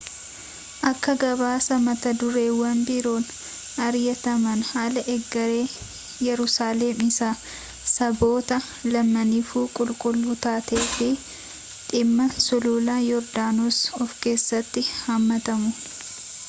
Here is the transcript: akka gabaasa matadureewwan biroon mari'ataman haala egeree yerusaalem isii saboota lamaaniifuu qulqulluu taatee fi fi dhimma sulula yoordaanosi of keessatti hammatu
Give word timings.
akka 0.91 1.11
gabaasa 1.21 1.73
matadureewwan 1.87 2.77
biroon 2.87 3.25
mari'ataman 3.79 4.59
haala 4.71 5.01
egeree 5.15 5.65
yerusaalem 6.27 6.97
isii 7.09 7.39
saboota 7.95 8.57
lamaaniifuu 8.93 9.65
qulqulluu 9.77 10.35
taatee 10.45 10.83
fi 10.85 10.91
fi 10.95 11.09
dhimma 11.91 12.25
sulula 12.45 12.95
yoordaanosi 13.11 13.85
of 14.01 14.09
keessatti 14.23 14.81
hammatu 15.03 15.57